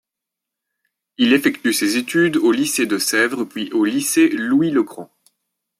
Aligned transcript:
Il 1.19 1.31
effectue 1.31 1.73
ses 1.73 1.97
études 1.97 2.37
au 2.37 2.51
Lycée 2.51 2.87
de 2.87 2.97
Sèvres 2.97 3.43
puis 3.45 3.71
au 3.71 3.85
Lycée 3.85 4.29
Louis-le-Grand. 4.29 5.15